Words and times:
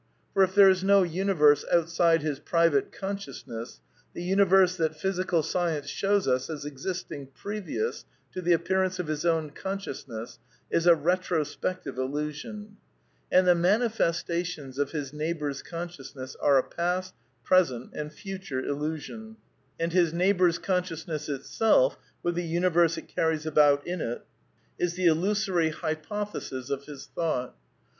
For' 0.33 0.41
if 0.43 0.55
there 0.55 0.67
is 0.67 0.83
no 0.83 1.03
universe 1.03 1.63
outside 1.71 2.23
his 2.23 2.39
private 2.39 2.91
consciousness, 2.91 3.81
the 4.15 4.23
universe 4.23 4.75
that 4.77 4.99
physical 4.99 5.43
science 5.43 5.89
shows 5.89 6.27
us 6.27 6.49
as 6.49 6.65
existing 6.65 7.27
pre 7.35 7.61
vious 7.61 8.05
to 8.33 8.41
the 8.41 8.51
appearance 8.51 8.97
of 8.97 9.05
his 9.05 9.23
consciousness 9.53 10.39
is 10.71 10.87
a 10.87 10.95
retro 10.95 11.43
(/^ 11.43 11.45
spective 11.45 11.97
illusion; 11.99 12.77
and 13.31 13.45
the 13.45 13.53
manifestations 13.53 14.79
of 14.79 14.89
his 14.89 15.13
neigh 15.13 15.33
bour's 15.35 15.61
consciousness 15.61 16.35
are 16.37 16.57
a 16.57 16.63
past, 16.63 17.13
present 17.43 17.91
and 17.93 18.11
future 18.11 18.59
illusion; 18.65 19.37
and 19.79 19.93
his 19.93 20.13
neighbour's 20.15 20.57
consciousness 20.57 21.29
itself, 21.29 21.95
with 22.23 22.33
the 22.33 22.41
universe 22.43 22.97
it 22.97 23.07
carries 23.07 23.45
about 23.45 23.85
in 23.85 24.01
it, 24.01 24.25
is 24.79 24.95
the 24.95 25.05
illusory 25.05 25.69
hypothesis 25.69 26.71
of 26.71 26.85
his 26.85 27.07
(114 27.13 27.13
A 27.13 27.13
DEFENCE 27.13 27.13
OF 27.13 27.17
IDEALISM 27.21 27.21
thought. 27.21 27.55